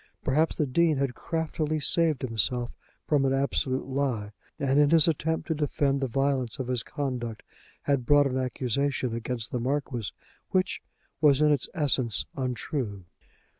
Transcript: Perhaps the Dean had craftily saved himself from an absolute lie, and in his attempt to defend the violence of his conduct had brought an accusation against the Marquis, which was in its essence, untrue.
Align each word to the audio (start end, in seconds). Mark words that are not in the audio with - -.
Perhaps 0.23 0.55
the 0.55 0.65
Dean 0.65 0.97
had 0.97 1.13
craftily 1.13 1.79
saved 1.79 2.23
himself 2.23 2.71
from 3.05 3.23
an 3.23 3.33
absolute 3.35 3.85
lie, 3.85 4.31
and 4.57 4.79
in 4.79 4.89
his 4.89 5.07
attempt 5.07 5.47
to 5.47 5.53
defend 5.53 6.01
the 6.01 6.07
violence 6.07 6.57
of 6.57 6.69
his 6.69 6.81
conduct 6.81 7.43
had 7.83 8.03
brought 8.03 8.25
an 8.25 8.39
accusation 8.39 9.13
against 9.13 9.51
the 9.51 9.59
Marquis, 9.59 10.11
which 10.49 10.81
was 11.21 11.39
in 11.39 11.51
its 11.51 11.69
essence, 11.75 12.25
untrue. 12.35 13.05